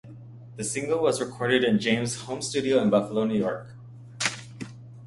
The 0.55 0.63
single 0.63 0.99
was 1.03 1.21
recorded 1.21 1.63
at 1.63 1.79
James' 1.79 2.21
home 2.21 2.41
studio 2.41 2.81
in 2.81 2.89
Buffalo, 2.89 3.23
New 3.23 3.37
York. 3.37 3.75